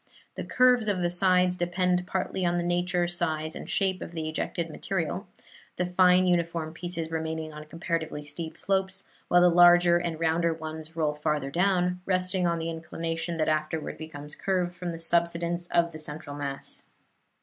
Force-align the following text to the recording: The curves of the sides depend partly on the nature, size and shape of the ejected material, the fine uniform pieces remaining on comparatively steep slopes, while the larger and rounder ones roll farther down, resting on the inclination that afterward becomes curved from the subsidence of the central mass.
The 0.33 0.43
curves 0.43 0.87
of 0.87 1.01
the 1.03 1.11
sides 1.11 1.55
depend 1.55 2.07
partly 2.07 2.43
on 2.43 2.57
the 2.57 2.63
nature, 2.63 3.07
size 3.07 3.53
and 3.55 3.69
shape 3.69 4.01
of 4.01 4.13
the 4.13 4.27
ejected 4.27 4.67
material, 4.67 5.27
the 5.77 5.85
fine 5.85 6.25
uniform 6.25 6.73
pieces 6.73 7.11
remaining 7.11 7.53
on 7.53 7.65
comparatively 7.65 8.25
steep 8.25 8.57
slopes, 8.57 9.03
while 9.27 9.41
the 9.41 9.49
larger 9.49 9.99
and 9.99 10.19
rounder 10.19 10.55
ones 10.55 10.95
roll 10.95 11.13
farther 11.13 11.51
down, 11.51 12.01
resting 12.07 12.47
on 12.47 12.57
the 12.57 12.71
inclination 12.71 13.37
that 13.37 13.47
afterward 13.47 13.99
becomes 13.99 14.33
curved 14.33 14.75
from 14.75 14.91
the 14.91 14.97
subsidence 14.97 15.67
of 15.67 15.91
the 15.91 15.99
central 15.99 16.35
mass. 16.35 16.81